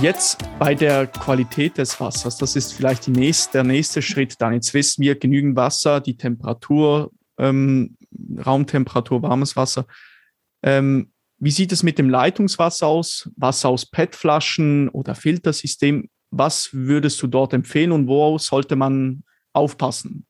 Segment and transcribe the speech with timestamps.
[0.00, 4.52] Jetzt bei der Qualität des Wassers, das ist vielleicht nächste, der nächste Schritt dann.
[4.52, 7.96] Jetzt wissen wir genügend Wasser, die Temperatur, ähm,
[8.46, 9.86] Raumtemperatur, warmes Wasser.
[10.62, 13.28] Ähm, wie sieht es mit dem Leitungswasser aus?
[13.36, 16.08] Wasser aus PET-Flaschen oder Filtersystem?
[16.30, 20.26] Was würdest du dort empfehlen und wo sollte man aufpassen?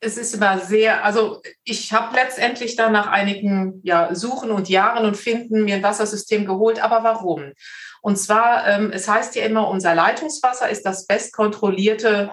[0.00, 5.04] Es ist immer sehr, also ich habe letztendlich dann nach einigen ja, Suchen und Jahren
[5.04, 6.82] und Finden mir ein Wassersystem geholt.
[6.82, 7.52] Aber warum?
[8.00, 12.32] Und zwar, ähm, es heißt ja immer, unser Leitungswasser ist das bestkontrollierte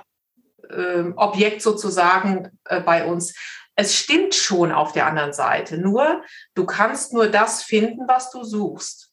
[0.69, 3.33] äh, Objekt sozusagen äh, bei uns.
[3.75, 5.77] Es stimmt schon auf der anderen Seite.
[5.77, 6.23] Nur,
[6.55, 9.11] du kannst nur das finden, was du suchst.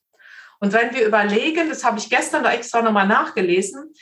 [0.61, 3.92] Und wenn wir überlegen, das habe ich gestern da extra nochmal nachgelesen,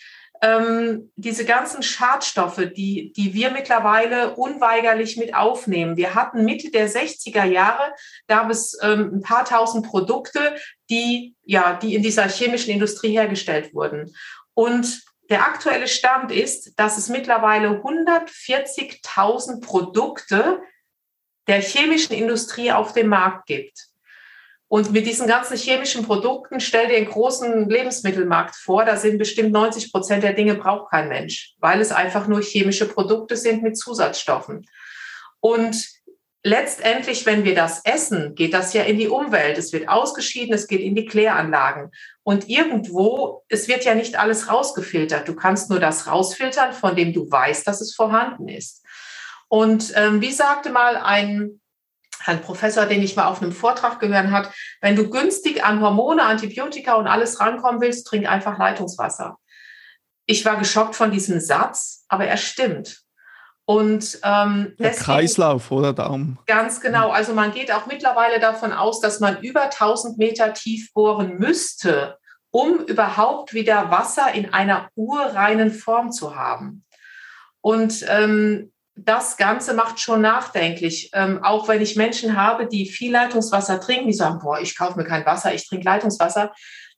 [0.43, 5.97] ähm, diese ganzen Schadstoffe, die, die wir mittlerweile unweigerlich mit aufnehmen.
[5.97, 7.95] Wir hatten Mitte der 60er Jahre,
[8.27, 10.57] gab es ähm, ein paar tausend Produkte,
[10.91, 14.13] die, ja, die in dieser chemischen Industrie hergestellt wurden.
[14.55, 20.61] Und der aktuelle Stand ist, dass es mittlerweile 140.000 Produkte
[21.47, 23.92] der chemischen Industrie auf dem Markt gibt.
[24.73, 28.87] Und mit diesen ganzen chemischen Produkten stell dir einen großen Lebensmittelmarkt vor.
[28.87, 32.89] Da sind bestimmt 90 Prozent der Dinge braucht kein Mensch, weil es einfach nur chemische
[32.89, 34.67] Produkte sind mit Zusatzstoffen.
[35.41, 35.77] Und
[36.43, 39.59] letztendlich, wenn wir das essen, geht das ja in die Umwelt.
[39.59, 41.91] Es wird ausgeschieden, es geht in die Kläranlagen.
[42.23, 45.29] Und irgendwo, es wird ja nicht alles rausgefiltert.
[45.29, 48.83] Du kannst nur das rausfiltern, von dem du weißt, dass es vorhanden ist.
[49.49, 51.61] Und ähm, wie sagte mal ein
[52.27, 56.23] ein Professor, den ich mal auf einem Vortrag gehört hat, wenn du günstig an Hormone,
[56.23, 59.37] Antibiotika und alles rankommen willst, trink einfach Leitungswasser.
[60.27, 63.03] Ich war geschockt von diesem Satz, aber er stimmt.
[63.65, 66.39] Und ähm, der Kreislauf oder Daumen.
[66.47, 67.11] Ganz genau.
[67.11, 72.19] Also man geht auch mittlerweile davon aus, dass man über 1000 Meter tief bohren müsste,
[72.51, 76.85] um überhaupt wieder Wasser in einer urreinen Form zu haben.
[77.61, 81.11] Und ähm, das Ganze macht schon nachdenklich.
[81.15, 84.99] Ähm, auch wenn ich Menschen habe, die viel Leitungswasser trinken, die sagen, boah, ich kaufe
[84.99, 86.53] mir kein Wasser, ich trinke Leitungswasser.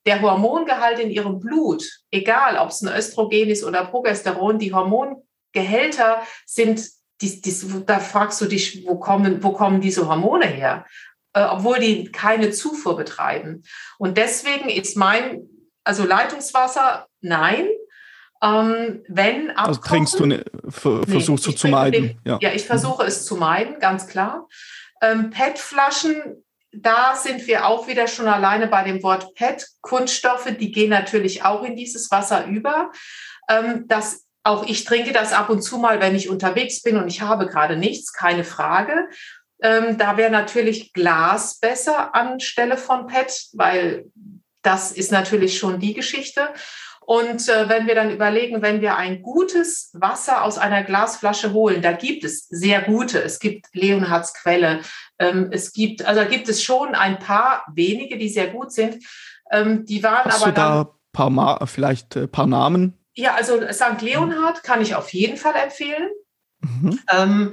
[0.07, 6.23] Der Hormongehalt in ihrem Blut, egal ob es ein Östrogen ist oder Progesteron, die Hormongehälter
[6.45, 6.87] sind,
[7.23, 7.55] die, die,
[7.87, 10.85] da fragst du dich, wo kommen, wo kommen diese Hormone her?
[11.33, 13.63] Äh, obwohl die keine Zufuhr betreiben.
[13.99, 15.49] Und deswegen ist mein,
[15.85, 17.67] also Leitungswasser, nein,
[18.45, 22.03] ähm, wenn abkochen, also trinkst du, ne, versuchst nee, du zu meiden.
[22.09, 22.39] Den, ja.
[22.43, 22.53] ja.
[22.53, 23.09] ich versuche mhm.
[23.09, 24.49] es zu meiden, ganz klar.
[25.01, 29.67] Ähm, PET-Flaschen, da sind wir auch wieder schon alleine bei dem Wort PET.
[29.81, 32.91] Kunststoffe, die gehen natürlich auch in dieses Wasser über.
[33.49, 37.09] Ähm, das, auch ich trinke das ab und zu mal, wenn ich unterwegs bin und
[37.09, 39.09] ich habe gerade nichts, keine Frage.
[39.63, 44.05] Ähm, da wäre natürlich Glas besser anstelle von PET, weil
[44.63, 46.49] das ist natürlich schon die Geschichte.
[47.07, 51.83] Und äh, wenn wir dann überlegen, wenn wir ein gutes Wasser aus einer Glasflasche holen,
[51.83, 53.23] da gibt es sehr gute.
[53.23, 54.81] Es gibt Leonhards Quelle.
[55.19, 59.05] Ähm, es gibt, also gibt es schon ein paar wenige, die sehr gut sind.
[59.51, 62.99] Ähm, die waren Hast aber du da paar Ma vielleicht ein äh, paar Namen?
[63.15, 64.01] Ja, also St.
[64.01, 66.11] Leonhard kann ich auf jeden Fall empfehlen.
[66.61, 66.99] Mhm.
[67.13, 67.53] Ähm,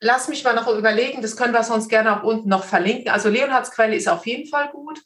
[0.00, 3.10] lass mich mal noch überlegen, das können wir sonst gerne auch unten noch verlinken.
[3.10, 5.00] Also Leonhards Quelle ist auf jeden Fall gut.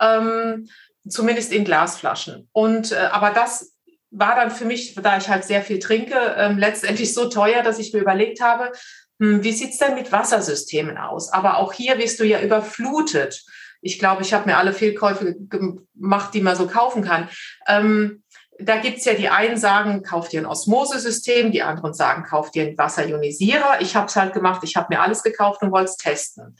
[0.00, 0.68] Ähm,
[1.08, 2.48] zumindest in Glasflaschen.
[2.52, 3.74] Und äh, aber das
[4.10, 7.78] war dann für mich, da ich halt sehr viel trinke, ähm, letztendlich so teuer, dass
[7.78, 8.72] ich mir überlegt habe,
[9.20, 11.32] hm, wie sieht's denn mit Wassersystemen aus?
[11.32, 13.44] Aber auch hier wirst du ja überflutet.
[13.82, 17.28] Ich glaube, ich habe mir alle Fehlkäufe gemacht, die man so kaufen kann.
[17.66, 18.22] Ähm,
[18.58, 22.64] da gibt's ja die einen sagen, kauf dir ein Osmosesystem, die anderen sagen, kauf dir
[22.64, 23.80] einen Wasserionisierer.
[23.80, 26.56] Ich habe es halt gemacht, ich habe mir alles gekauft und wollte es testen.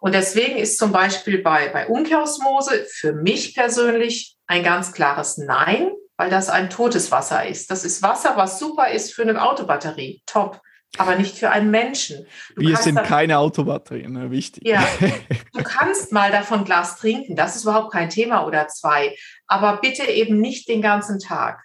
[0.00, 5.90] Und deswegen ist zum Beispiel bei, bei Umkehrosmose für mich persönlich ein ganz klares Nein,
[6.16, 7.70] weil das ein totes Wasser ist.
[7.70, 10.22] Das ist Wasser, was super ist für eine Autobatterie.
[10.26, 10.60] Top.
[10.96, 12.26] Aber nicht für einen Menschen.
[12.56, 14.30] Du Wir sind keine Autobatterien, ne?
[14.30, 14.66] wichtig.
[14.66, 14.82] Ja,
[15.52, 19.14] du kannst mal davon Glas trinken, das ist überhaupt kein Thema oder zwei,
[19.46, 21.62] aber bitte eben nicht den ganzen Tag.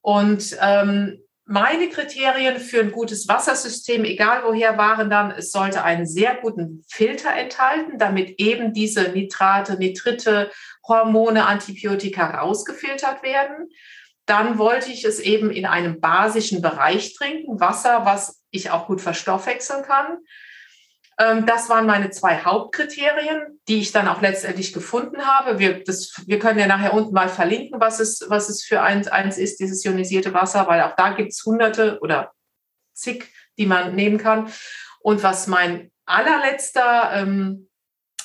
[0.00, 6.06] Und ähm, meine Kriterien für ein gutes Wassersystem, egal woher, waren dann, es sollte einen
[6.06, 10.50] sehr guten Filter enthalten, damit eben diese Nitrate, Nitrite,
[10.86, 13.70] Hormone, Antibiotika rausgefiltert werden.
[14.26, 19.00] Dann wollte ich es eben in einem basischen Bereich trinken, Wasser, was ich auch gut
[19.00, 20.18] verstoffwechseln kann.
[21.18, 25.58] Ähm, das waren meine zwei Hauptkriterien, die ich dann auch letztendlich gefunden habe.
[25.58, 29.08] Wir, das, wir können ja nachher unten mal verlinken, was es, was es für eins,
[29.08, 32.32] eins ist, dieses ionisierte Wasser, weil auch da gibt es hunderte oder
[32.94, 34.50] zig, die man nehmen kann.
[35.00, 37.68] Und was mein allerletzter ähm,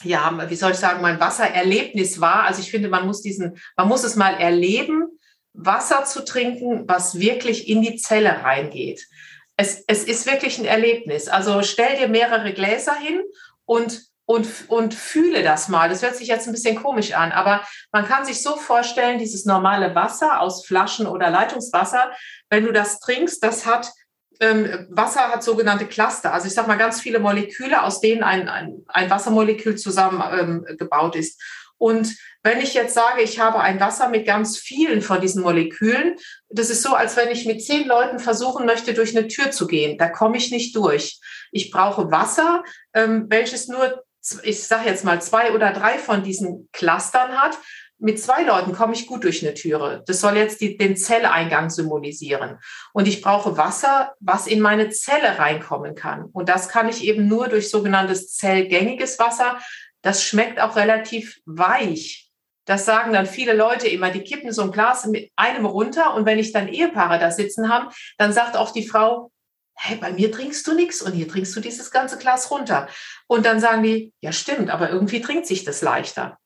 [0.04, 2.44] ja, wie soll ich sagen, mein Wassererlebnis war.
[2.44, 5.08] Also ich finde, man muss diesen, man muss es mal erleben,
[5.54, 9.08] Wasser zu trinken, was wirklich in die Zelle reingeht.
[9.56, 11.28] Es, es ist wirklich ein Erlebnis.
[11.28, 13.22] Also stell dir mehrere Gläser hin
[13.66, 15.90] und, und, und fühle das mal.
[15.90, 19.46] Das hört sich jetzt ein bisschen komisch an, aber man kann sich so vorstellen, dieses
[19.46, 22.12] normale Wasser aus Flaschen oder Leitungswasser,
[22.50, 23.92] wenn du das trinkst, das hat
[24.40, 28.50] ähm, Wasser hat sogenannte Cluster, also ich sage mal ganz viele Moleküle, aus denen ein,
[28.50, 31.42] ein, ein Wassermolekül zusammengebaut ähm, ist.
[31.78, 36.16] Und wenn ich jetzt sage, ich habe ein Wasser mit ganz vielen von diesen Molekülen,
[36.50, 39.68] das ist so, als wenn ich mit zehn Leuten versuchen möchte, durch eine Tür zu
[39.68, 39.98] gehen.
[39.98, 41.20] Da komme ich nicht durch.
[41.52, 44.04] Ich brauche Wasser, ähm, welches nur,
[44.44, 47.58] ich sage jetzt mal, zwei oder drei von diesen Clustern hat
[48.04, 50.04] mit zwei Leuten komme ich gut durch eine Türe.
[50.06, 52.60] Das soll jetzt die, den Zelleingang symbolisieren.
[52.92, 56.26] Und ich brauche Wasser, was in meine Zelle reinkommen kann.
[56.26, 59.58] Und das kann ich eben nur durch sogenanntes zellgängiges Wasser.
[60.04, 62.30] Das schmeckt auch relativ weich.
[62.66, 66.26] Das sagen dann viele Leute immer, die kippen so ein Glas mit einem runter und
[66.26, 69.32] wenn ich dann Ehepaare da sitzen haben, dann sagt auch die Frau,
[69.76, 72.88] hey, bei mir trinkst du nichts und hier trinkst du dieses ganze Glas runter.
[73.28, 76.38] Und dann sagen die, ja stimmt, aber irgendwie trinkt sich das leichter.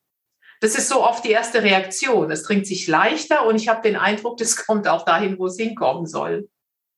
[0.59, 2.31] Das ist so oft die erste Reaktion.
[2.31, 5.57] Es trinkt sich leichter und ich habe den Eindruck, das kommt auch dahin, wo es
[5.57, 6.49] hinkommen soll.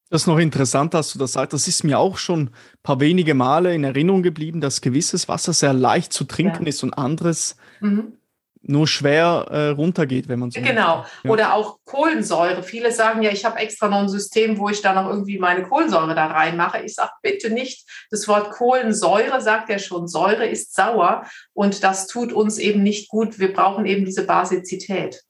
[0.10, 1.54] Das ist noch interessant, dass du das sagst.
[1.54, 2.50] Das ist mir auch schon ein
[2.82, 6.70] paar wenige Male in Erinnerung geblieben, dass gewisses Wasser sehr leicht zu trinken ja.
[6.70, 8.14] ist und anderes mhm
[8.62, 10.62] nur schwer äh, runtergeht, wenn man so.
[10.62, 11.06] Genau.
[11.24, 11.30] Ja.
[11.30, 12.62] Oder auch Kohlensäure.
[12.64, 15.64] Viele sagen ja, ich habe extra noch ein System, wo ich da noch irgendwie meine
[15.64, 16.82] Kohlensäure da reinmache.
[16.84, 17.88] Ich sage bitte nicht.
[18.12, 23.10] Das Wort Kohlensäure sagt ja schon, Säure ist sauer und das tut uns eben nicht
[23.10, 23.40] gut.
[23.40, 25.24] Wir brauchen eben diese Basizität.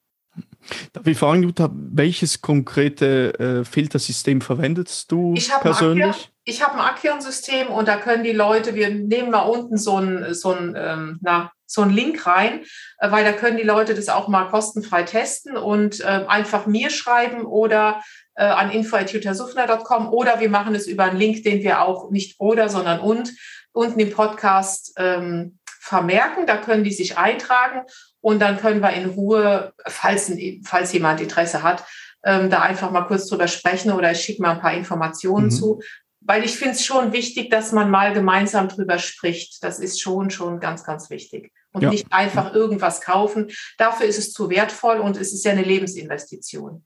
[0.94, 6.06] Darf ich fragen, Jutta, welches konkrete äh, Filtersystem verwendest du ich persönlich?
[6.06, 9.97] Akia, ich habe ein Akion-System und da können die Leute, wir nehmen mal unten so
[9.97, 12.61] ein, so ein ähm, na, so einen Link rein,
[12.97, 16.89] äh, weil da können die Leute das auch mal kostenfrei testen und äh, einfach mir
[16.89, 18.01] schreiben oder
[18.35, 22.69] äh, an info.jutasufner.com oder wir machen es über einen Link, den wir auch nicht oder,
[22.69, 23.31] sondern und
[23.71, 25.58] unten im Podcast ähm,
[25.89, 26.45] vermerken.
[26.45, 27.81] Da können die sich eintragen
[28.21, 30.31] und dann können wir in Ruhe, falls,
[30.63, 31.83] falls jemand Interesse hat,
[32.24, 35.51] ähm, da einfach mal kurz drüber sprechen oder ich schicke mal ein paar Informationen mhm.
[35.51, 35.81] zu,
[36.21, 39.63] weil ich finde es schon wichtig, dass man mal gemeinsam drüber spricht.
[39.63, 41.89] Das ist schon, schon ganz, ganz wichtig und ja.
[41.89, 43.50] nicht einfach irgendwas kaufen.
[43.77, 46.85] Dafür ist es zu wertvoll und es ist ja eine Lebensinvestition.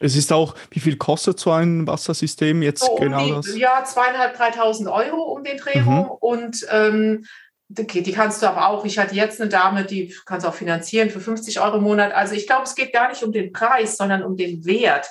[0.00, 3.56] Es ist auch, wie viel kostet so ein Wassersystem jetzt so genau die, das?
[3.56, 6.10] Ja, zweieinhalb, dreitausend Euro um den Dreh mhm.
[6.20, 7.24] Und ähm,
[7.68, 10.54] die, die, kannst du aber auch, ich hatte jetzt eine Dame, die kannst du auch
[10.54, 12.12] finanzieren für 50 Euro im Monat.
[12.12, 15.10] Also ich glaube, es geht gar nicht um den Preis, sondern um den Wert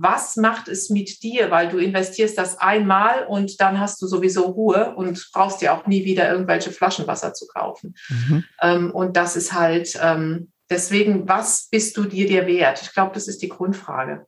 [0.00, 4.42] was macht es mit dir, weil du investierst das einmal und dann hast du sowieso
[4.42, 7.96] Ruhe und brauchst dir auch nie wieder irgendwelche Flaschenwasser zu kaufen.
[8.08, 8.44] Mhm.
[8.62, 12.80] Ähm, und das ist halt ähm, deswegen, was bist du dir dir wert?
[12.82, 14.26] Ich glaube, das ist die Grundfrage.